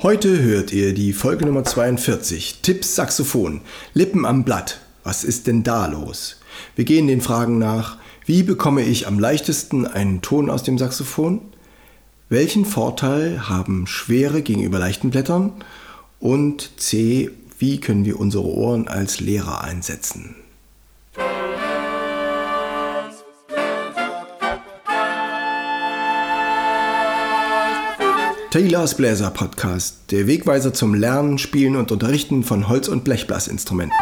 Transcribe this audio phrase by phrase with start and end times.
[0.00, 3.62] Heute hört ihr die Folge Nummer 42, Tipps Saxophon,
[3.94, 4.78] Lippen am Blatt.
[5.02, 6.36] Was ist denn da los?
[6.76, 11.40] Wir gehen den Fragen nach, wie bekomme ich am leichtesten einen Ton aus dem Saxophon?
[12.28, 15.52] Welchen Vorteil haben schwere gegenüber leichten Blättern?
[16.20, 20.36] Und C, wie können wir unsere Ohren als Lehrer einsetzen?
[28.50, 33.94] Taylors Bläser Podcast, der Wegweiser zum Lernen, Spielen und Unterrichten von Holz- und Blechblasinstrumenten.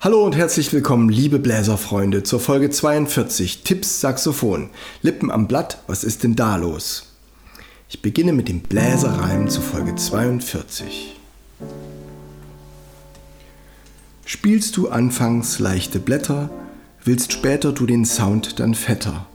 [0.00, 4.70] Hallo und herzlich willkommen, liebe Bläserfreunde, zur Folge 42 Tipps Saxophon.
[5.02, 7.12] Lippen am Blatt, was ist denn da los?
[7.88, 11.16] Ich beginne mit dem Bläserreim zu Folge 42.
[14.24, 16.50] Spielst du anfangs leichte Blätter,
[17.02, 19.26] willst später du den Sound dann fetter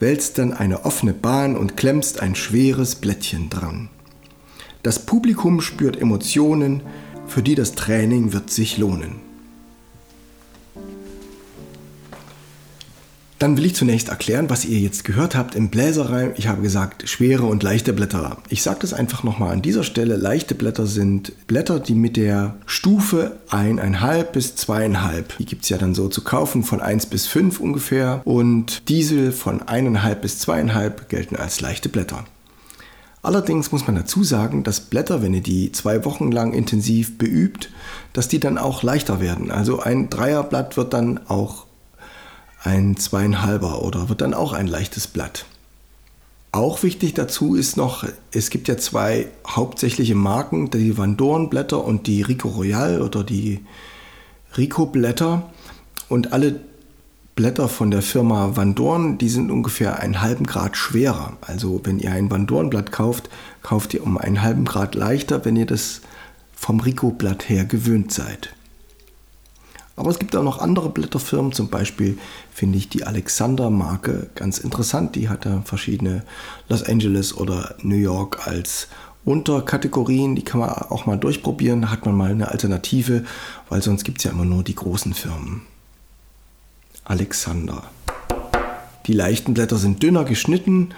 [0.00, 3.88] wälzt dann eine offene Bahn und klemmst ein schweres Blättchen dran.
[4.82, 6.82] Das Publikum spürt Emotionen,
[7.26, 9.27] für die das Training wird sich lohnen.
[13.38, 16.32] Dann will ich zunächst erklären, was ihr jetzt gehört habt im Bläserreim.
[16.36, 18.38] Ich habe gesagt, schwere und leichte Blätter.
[18.48, 20.16] Ich sage das einfach nochmal an dieser Stelle.
[20.16, 25.78] Leichte Blätter sind Blätter, die mit der Stufe 1,5 bis 2,5, die gibt es ja
[25.78, 28.22] dann so zu kaufen, von 1 bis 5 ungefähr.
[28.24, 32.24] Und diese von 1,5 bis 2,5 gelten als leichte Blätter.
[33.22, 37.70] Allerdings muss man dazu sagen, dass Blätter, wenn ihr die zwei Wochen lang intensiv beübt,
[38.12, 39.52] dass die dann auch leichter werden.
[39.52, 41.67] Also ein Dreierblatt wird dann auch
[42.62, 45.46] ein zweieinhalber oder wird dann auch ein leichtes Blatt.
[46.50, 51.84] Auch wichtig dazu ist noch, es gibt ja zwei hauptsächliche Marken, die Van Dorn Blätter
[51.84, 53.60] und die Rico Royal oder die
[54.56, 55.50] Rico Blätter.
[56.08, 56.60] Und alle
[57.36, 61.36] Blätter von der Firma Van Dorn, die sind ungefähr einen halben Grad schwerer.
[61.42, 63.28] Also wenn ihr ein Van Dorn Blatt kauft,
[63.62, 66.00] kauft ihr um einen halben Grad leichter, wenn ihr das
[66.52, 68.54] vom Rico Blatt her gewöhnt seid.
[69.98, 72.18] Aber es gibt auch noch andere Blätterfirmen, zum Beispiel
[72.52, 75.16] finde ich die Alexander-Marke ganz interessant.
[75.16, 76.22] Die hat da verschiedene
[76.68, 78.86] Los Angeles oder New York als
[79.24, 80.36] Unterkategorien.
[80.36, 81.82] Die kann man auch mal durchprobieren.
[81.82, 83.24] Da hat man mal eine Alternative,
[83.68, 85.62] weil sonst gibt es ja immer nur die großen Firmen.
[87.02, 87.82] Alexander.
[89.06, 90.90] Die leichten Blätter sind dünner geschnitten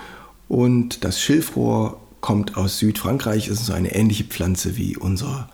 [0.47, 3.49] und das Schilfrohr kommt aus Südfrankreich.
[3.49, 5.49] Ist so eine ähnliche Pflanze wie unser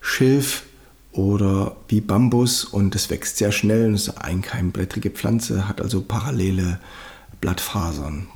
[0.00, 0.64] Schilf
[1.12, 3.92] oder wie Bambus und es wächst sehr schnell.
[3.94, 6.80] Es ist eine einkeimblättrige Pflanze, hat also parallele
[7.40, 8.28] Blattfasern.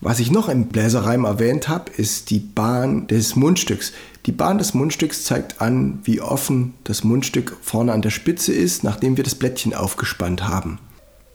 [0.00, 3.92] Was ich noch im Bläserreim erwähnt habe, ist die Bahn des Mundstücks.
[4.26, 8.84] Die Bahn des Mundstücks zeigt an, wie offen das Mundstück vorne an der Spitze ist,
[8.84, 10.78] nachdem wir das Blättchen aufgespannt haben.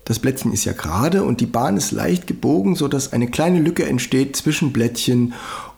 [0.05, 3.85] Das Blättchen ist ja gerade und die Bahn ist leicht gebogen, sodass eine kleine Lücke
[3.85, 5.33] entsteht zwischen Blättchen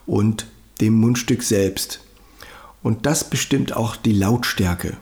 [0.06, 0.46] und
[0.80, 2.05] dem Mundstück selbst.
[2.86, 4.96] Und das bestimmt auch die Lautstärke.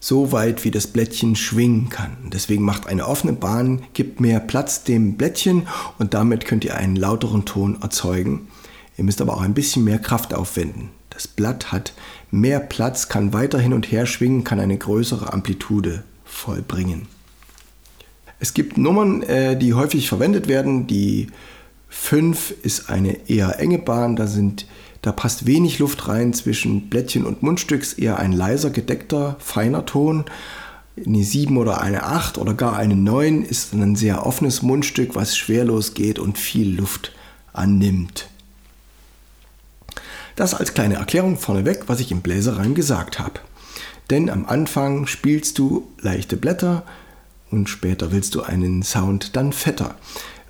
[0.00, 2.16] So weit, wie das Blättchen schwingen kann.
[2.32, 5.68] Deswegen macht eine offene Bahn, gibt mehr Platz dem Blättchen
[5.98, 8.48] und damit könnt ihr einen lauteren Ton erzeugen.
[8.96, 10.88] Ihr müsst aber auch ein bisschen mehr Kraft aufwenden.
[11.10, 11.92] Das Blatt hat
[12.30, 17.08] mehr Platz, kann weiter hin und her schwingen, kann eine größere Amplitude vollbringen.
[18.40, 20.86] Es gibt Nummern, äh, die häufig verwendet werden.
[20.86, 21.26] Die
[21.90, 24.66] 5 ist eine eher enge Bahn, da sind
[25.02, 30.24] da passt wenig Luft rein zwischen Blättchen und Mundstücks, eher ein leiser, gedeckter, feiner Ton.
[31.04, 35.36] Eine 7 oder eine 8 oder gar eine 9 ist ein sehr offenes Mundstück, was
[35.36, 37.12] schwerlos geht und viel Luft
[37.52, 38.28] annimmt.
[40.34, 43.40] Das als kleine Erklärung vorneweg, was ich im Bläserreim gesagt habe.
[44.10, 46.84] Denn am Anfang spielst du leichte Blätter
[47.50, 49.94] und später willst du einen Sound dann fetter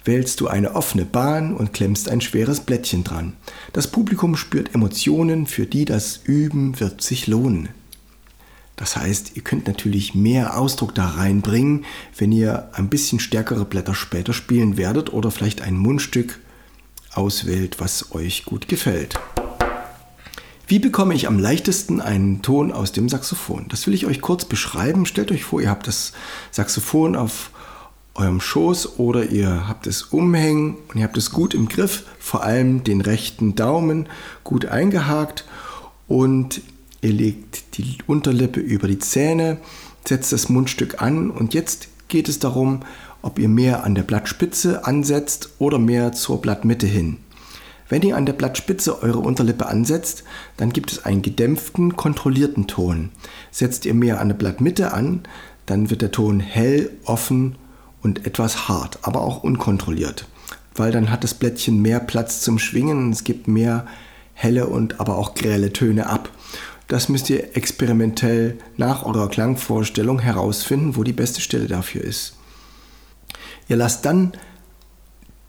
[0.09, 3.35] wählst du eine offene Bahn und klemmst ein schweres Blättchen dran.
[3.75, 7.69] Das Publikum spürt Emotionen, für die das Üben wird sich lohnen.
[8.75, 11.85] Das heißt, ihr könnt natürlich mehr Ausdruck da reinbringen,
[12.17, 16.41] wenn ihr ein bisschen stärkere Blätter später spielen werdet oder vielleicht ein Mundstück
[17.13, 19.21] auswählt, was euch gut gefällt.
[20.67, 23.67] Wie bekomme ich am leichtesten einen Ton aus dem Saxophon?
[23.69, 25.05] Das will ich euch kurz beschreiben.
[25.05, 26.13] Stellt euch vor, ihr habt das
[26.51, 27.51] Saxophon auf
[28.15, 32.43] eurem Schoß oder ihr habt es umhängen und ihr habt es gut im Griff, vor
[32.43, 34.09] allem den rechten Daumen
[34.45, 35.45] gut eingehakt
[36.07, 36.61] und
[37.01, 39.59] ihr legt die Unterlippe über die Zähne,
[40.07, 42.81] setzt das Mundstück an und jetzt geht es darum,
[43.23, 47.19] ob ihr mehr an der Blattspitze ansetzt oder mehr zur Blattmitte hin.
[47.89, 50.25] Wenn ihr an der Blattspitze eure Unterlippe ansetzt,
[50.57, 53.11] dann gibt es einen gedämpften, kontrollierten Ton.
[53.51, 55.23] Setzt ihr mehr an der Blattmitte an,
[55.67, 57.57] dann wird der Ton hell, offen
[58.03, 60.27] und etwas hart, aber auch unkontrolliert.
[60.75, 63.11] weil dann hat das Blättchen mehr Platz zum Schwingen.
[63.11, 63.85] Es gibt mehr
[64.33, 66.31] helle und aber auch grelle Töne ab.
[66.87, 72.37] Das müsst ihr experimentell nach eurer Klangvorstellung herausfinden, wo die beste Stelle dafür ist.
[73.69, 74.33] Ihr lasst dann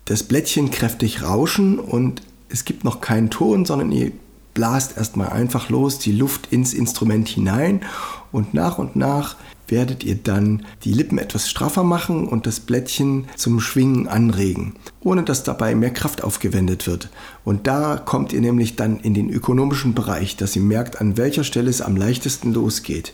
[0.06, 4.12] das Blättchen kräftig rauschen und es gibt noch keinen Ton, sondern ihr
[4.56, 7.84] blast erstmal einfach los die Luft ins Instrument hinein
[8.32, 9.36] und nach und nach
[9.72, 15.24] werdet ihr dann die Lippen etwas straffer machen und das Blättchen zum Schwingen anregen, ohne
[15.24, 17.10] dass dabei mehr Kraft aufgewendet wird.
[17.44, 21.44] Und da kommt ihr nämlich dann in den ökonomischen Bereich, dass ihr merkt, an welcher
[21.44, 23.14] Stelle es am leichtesten losgeht.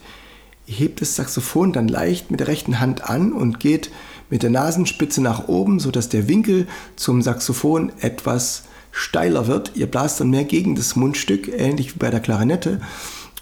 [0.67, 3.91] Ihr hebt das Saxophon dann leicht mit der rechten Hand an und geht
[4.29, 9.73] mit der Nasenspitze nach oben, sodass der Winkel zum Saxophon etwas steiler wird.
[9.75, 12.81] Ihr blast dann mehr gegen das Mundstück, ähnlich wie bei der Klarinette.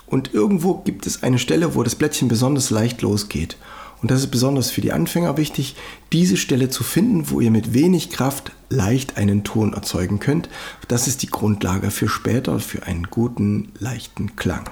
[0.07, 3.57] Und irgendwo gibt es eine Stelle, wo das Blättchen besonders leicht losgeht.
[4.01, 5.75] Und das ist besonders für die Anfänger wichtig,
[6.11, 10.49] diese Stelle zu finden, wo ihr mit wenig Kraft leicht einen Ton erzeugen könnt.
[10.89, 14.69] Das ist die Grundlage für später, für einen guten, leichten Klang.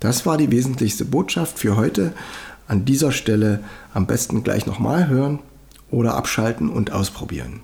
[0.00, 2.12] Das war die wesentlichste Botschaft für heute.
[2.66, 3.62] An dieser Stelle
[3.94, 5.38] am besten gleich nochmal hören
[5.90, 7.60] oder abschalten und ausprobieren.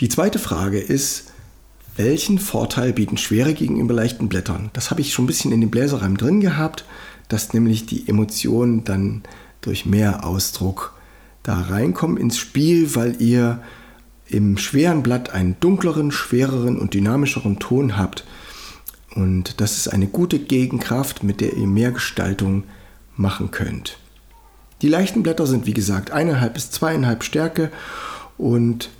[0.00, 1.27] Die zweite Frage ist,
[1.98, 4.70] welchen Vorteil bieten schwere gegenüber leichten Blättern?
[4.72, 6.84] Das habe ich schon ein bisschen in dem Bläserreim drin gehabt,
[7.28, 9.22] dass nämlich die Emotionen dann
[9.60, 10.94] durch mehr Ausdruck
[11.42, 13.60] da reinkommen ins Spiel, weil ihr
[14.26, 18.24] im schweren Blatt einen dunkleren, schwereren und dynamischeren Ton habt.
[19.14, 22.64] Und das ist eine gute Gegenkraft, mit der ihr mehr Gestaltung
[23.16, 23.98] machen könnt.
[24.82, 27.72] Die leichten Blätter sind wie gesagt eineinhalb bis zweieinhalb Stärke
[28.36, 28.90] und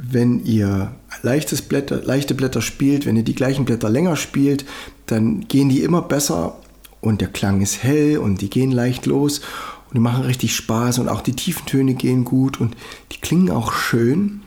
[0.00, 0.92] wenn ihr
[1.22, 4.64] leichtes Blätter, leichte Blätter spielt, wenn ihr die gleichen Blätter länger spielt,
[5.06, 6.56] dann gehen die immer besser
[7.00, 9.40] und der Klang ist hell und die gehen leicht los
[9.88, 12.76] und die machen richtig Spaß und auch die tiefen Töne gehen gut und
[13.12, 14.42] die klingen auch schön.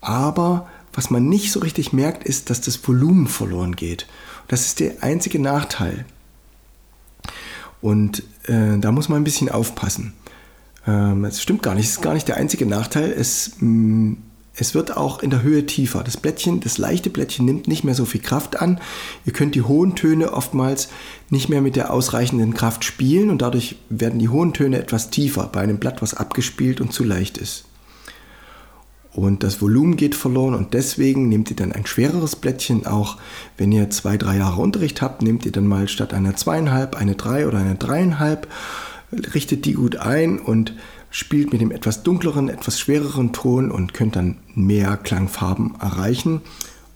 [0.00, 4.08] Aber was man nicht so richtig merkt, ist, dass das Volumen verloren geht.
[4.48, 6.04] Das ist der einzige Nachteil.
[7.80, 10.12] Und äh, da muss man ein bisschen aufpassen.
[10.86, 13.10] Ähm, es stimmt gar nicht, es ist gar nicht der einzige Nachteil.
[13.10, 14.16] Es, mh, mm,
[14.54, 16.02] es wird auch in der Höhe tiefer.
[16.04, 18.80] Das Blättchen, das leichte Blättchen nimmt nicht mehr so viel Kraft an.
[19.24, 20.88] Ihr könnt die hohen Töne oftmals
[21.30, 25.48] nicht mehr mit der ausreichenden Kraft spielen und dadurch werden die hohen Töne etwas tiefer
[25.50, 27.64] bei einem Blatt, was abgespielt und zu leicht ist.
[29.14, 32.86] Und das Volumen geht verloren und deswegen nehmt ihr dann ein schwereres Blättchen.
[32.86, 33.18] Auch
[33.58, 37.14] wenn ihr zwei, drei Jahre Unterricht habt, nehmt ihr dann mal statt einer zweieinhalb eine
[37.14, 38.48] drei oder eine dreieinhalb
[39.12, 40.74] richtet die gut ein und
[41.10, 46.40] spielt mit dem etwas dunkleren, etwas schwereren Ton und könnt dann mehr Klangfarben erreichen.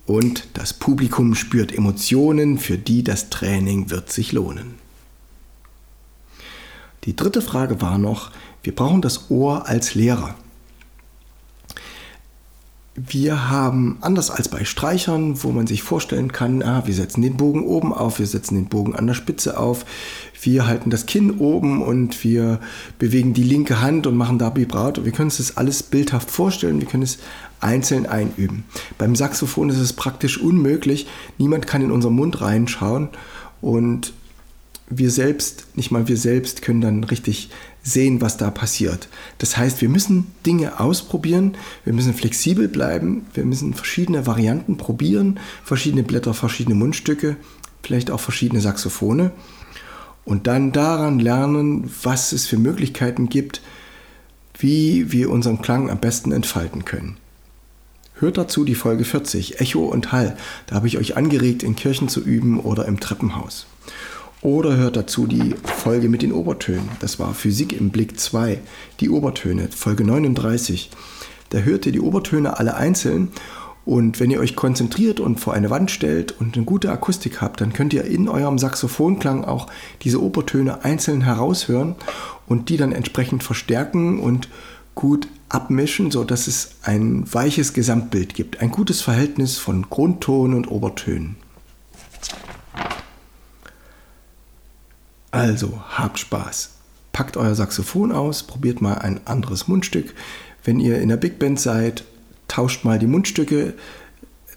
[0.07, 4.75] Und das Publikum spürt Emotionen, für die das Training wird sich lohnen.
[7.05, 8.31] Die dritte Frage war noch,
[8.63, 10.35] wir brauchen das Ohr als Lehrer.
[12.97, 17.37] Wir haben, anders als bei Streichern, wo man sich vorstellen kann, ah, wir setzen den
[17.37, 19.85] Bogen oben auf, wir setzen den Bogen an der Spitze auf,
[20.41, 22.59] wir halten das Kinn oben und wir
[22.99, 25.05] bewegen die linke Hand und machen da Vibrato.
[25.05, 27.19] Wir können uns das alles bildhaft vorstellen, wir können es
[27.61, 28.65] einzeln einüben.
[28.97, 31.07] Beim Saxophon ist es praktisch unmöglich,
[31.37, 33.11] niemand kann in unseren Mund reinschauen
[33.61, 34.15] und
[34.89, 37.51] wir selbst, nicht mal wir selbst, können dann richtig
[37.83, 39.09] sehen, was da passiert.
[39.39, 45.41] Das heißt, wir müssen Dinge ausprobieren, wir müssen flexibel bleiben, wir müssen verschiedene Varianten probieren,
[45.65, 47.37] verschiedene Blätter, verschiedene Mundstücke,
[47.83, 49.31] vielleicht auch verschiedene Saxophone
[50.25, 53.63] und dann daran lernen, was es für Möglichkeiten gibt,
[54.59, 57.17] wie wir unseren Klang am besten entfalten können.
[58.15, 60.37] Hört dazu die Folge 40, Echo und Hall.
[60.67, 63.67] Da habe ich euch angeregt, in Kirchen zu üben oder im Treppenhaus.
[64.47, 66.89] Oder hört dazu die Folge mit den Obertönen.
[67.01, 68.61] Das war Physik im Blick 2,
[69.01, 70.89] die Obertöne, Folge 39.
[71.49, 73.33] Da hört ihr die Obertöne alle einzeln
[73.85, 77.61] und wenn ihr euch konzentriert und vor eine Wand stellt und eine gute Akustik habt,
[77.61, 79.67] dann könnt ihr in eurem Saxophonklang auch
[80.03, 81.97] diese Obertöne einzeln heraushören
[82.47, 84.49] und die dann entsprechend verstärken und
[84.95, 88.61] gut abmischen, sodass es ein weiches Gesamtbild gibt.
[88.61, 91.35] Ein gutes Verhältnis von Grundton und Obertönen.
[95.37, 96.71] Also habt Spaß.
[97.13, 100.15] Packt euer Saxophon aus, probiert mal ein anderes Mundstück.
[100.65, 102.05] Wenn ihr in der Big Band seid,
[102.49, 103.75] tauscht mal die Mundstücke.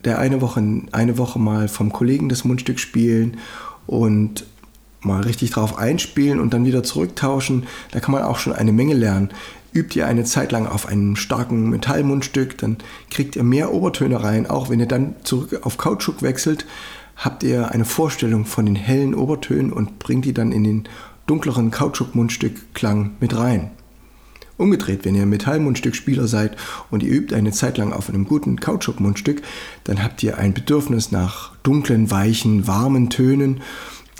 [0.03, 3.37] Der eine Woche, eine Woche mal vom Kollegen das Mundstück spielen
[3.85, 4.45] und
[5.01, 7.67] mal richtig drauf einspielen und dann wieder zurücktauschen.
[7.91, 9.29] Da kann man auch schon eine Menge lernen.
[9.71, 12.77] Übt ihr eine Zeit lang auf einem starken Metallmundstück, dann
[13.11, 14.49] kriegt ihr mehr Obertöne rein.
[14.49, 16.65] Auch wenn ihr dann zurück auf Kautschuk wechselt,
[17.19, 20.83] habt ihr eine Vorstellung von den hellen Obertönen und bringt die dann in den
[21.27, 23.71] dunkleren Kautschuk-Mundstückklang mit rein.
[24.57, 26.57] Umgedreht, wenn ihr Metallmundstückspieler seid
[26.89, 29.41] und ihr übt eine Zeit lang auf einem guten Kautschukmundstück,
[29.83, 33.61] dann habt ihr ein Bedürfnis nach dunklen, weichen, warmen Tönen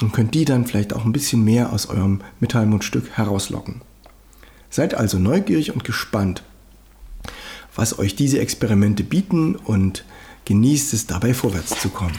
[0.01, 3.81] und könnt die dann vielleicht auch ein bisschen mehr aus eurem Metallmundstück herauslocken.
[4.69, 6.43] Seid also neugierig und gespannt,
[7.75, 10.05] was euch diese Experimente bieten und
[10.49, 12.17] genießt es dabei vorwärts zu kommen.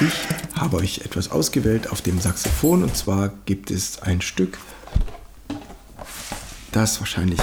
[0.00, 4.58] Ich habe euch etwas ausgewählt auf dem Saxophon und zwar gibt es ein Stück,
[6.72, 7.38] das wahrscheinlich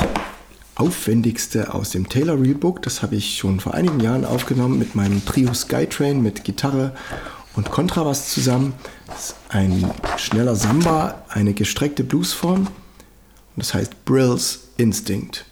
[0.76, 2.82] aufwendigste aus dem Taylor Real Book.
[2.82, 6.94] Das habe ich schon vor einigen Jahren aufgenommen mit meinem Trio Skytrain mit Gitarre
[7.56, 8.74] und Kontrabass zusammen.
[9.08, 12.68] Das ist ein schneller Samba, eine gestreckte Bluesform und
[13.56, 15.46] das heißt Brill's Instinct.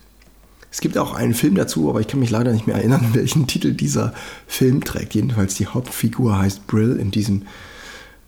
[0.71, 3.45] Es gibt auch einen Film dazu, aber ich kann mich leider nicht mehr erinnern, welchen
[3.45, 4.13] Titel dieser
[4.47, 5.13] Film trägt.
[5.13, 7.43] Jedenfalls die Hauptfigur heißt Brill in diesem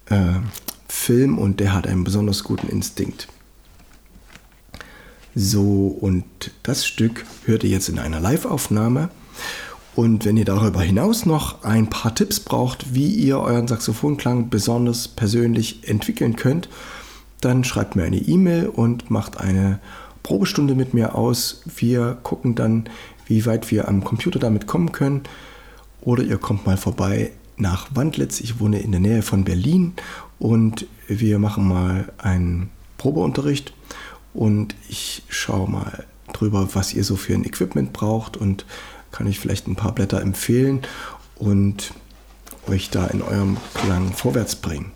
[0.09, 0.33] äh,
[0.87, 3.27] Film und der hat einen besonders guten Instinkt.
[5.35, 6.25] So, und
[6.61, 9.09] das Stück hört ihr jetzt in einer Live-Aufnahme.
[9.95, 15.07] Und wenn ihr darüber hinaus noch ein paar Tipps braucht, wie ihr euren Saxophonklang besonders
[15.07, 16.67] persönlich entwickeln könnt,
[17.41, 19.79] dann schreibt mir eine E-Mail und macht eine
[20.23, 21.61] Probestunde mit mir aus.
[21.75, 22.85] Wir gucken dann,
[23.27, 25.21] wie weit wir am Computer damit kommen können.
[26.01, 28.39] Oder ihr kommt mal vorbei nach Wandlitz.
[28.41, 29.93] Ich wohne in der Nähe von Berlin
[30.39, 33.73] und wir machen mal einen Probeunterricht
[34.33, 38.65] und ich schaue mal drüber, was ihr so für ein Equipment braucht und
[39.11, 40.81] kann ich vielleicht ein paar Blätter empfehlen
[41.35, 41.93] und
[42.67, 44.91] euch da in eurem Klang vorwärts bringen.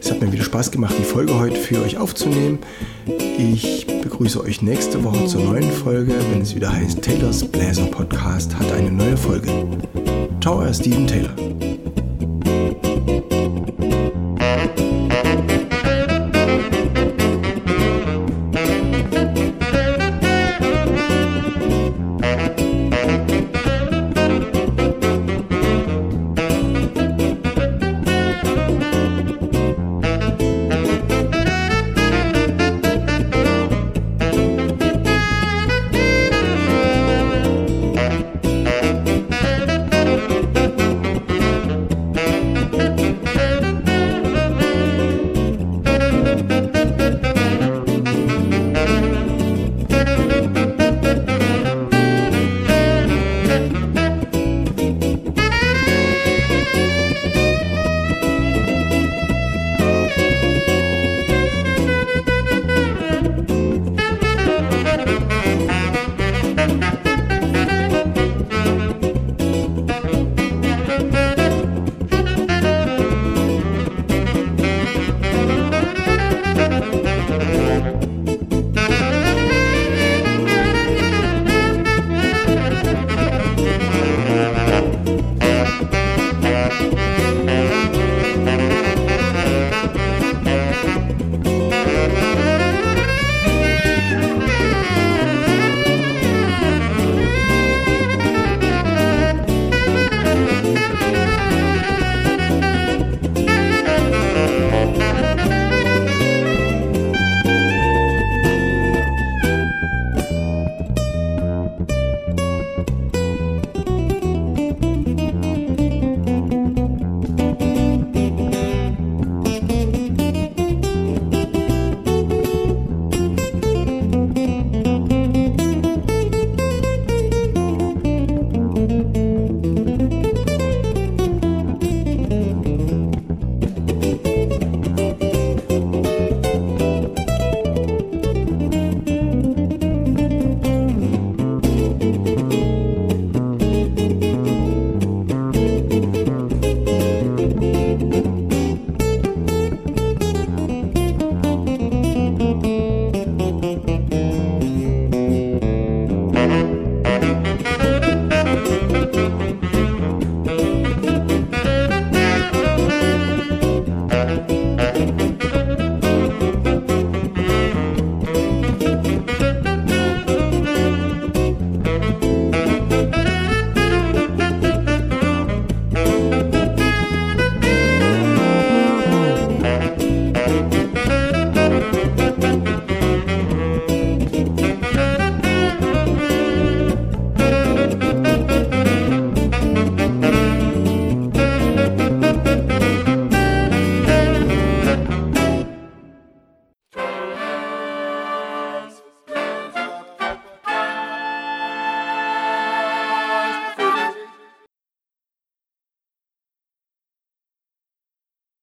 [0.00, 2.58] Es hat mir wieder Spaß gemacht, die Folge heute für euch aufzunehmen.
[3.38, 8.54] Ich begrüße euch nächste Woche zur neuen Folge, wenn es wieder heißt Taylors Bläser Podcast
[8.58, 9.48] hat eine neue Folge.
[10.40, 11.47] Ciao, euer Steven Taylor.